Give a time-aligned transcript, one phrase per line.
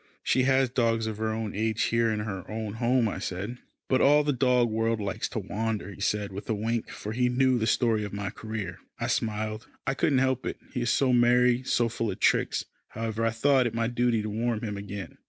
[0.23, 3.59] "She has dogs of her own age here in her own home," I said.
[3.87, 7.29] "But all the dog world likes to wander," he said with a wink, for he
[7.29, 8.79] knew the story of my career.
[8.99, 9.67] I smiled.
[9.85, 10.57] I couldn't help it.
[10.73, 12.65] He is so merry, so full of tricks.
[12.87, 15.19] However, I thought it my duty to warn him again.